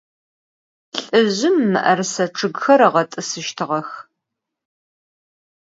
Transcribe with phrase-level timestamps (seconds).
[1.01, 3.89] Lh'ızjım mı'erıse ççıgxer ığet'ısıştığex.